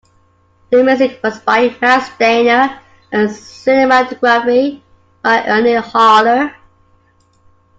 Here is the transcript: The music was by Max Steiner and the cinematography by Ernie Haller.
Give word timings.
The 0.71 0.83
music 0.83 1.19
was 1.23 1.37
by 1.41 1.77
Max 1.79 2.11
Steiner 2.15 2.81
and 3.11 3.29
the 3.29 3.33
cinematography 3.35 4.81
by 5.21 5.45
Ernie 5.45 5.75
Haller. 5.75 6.55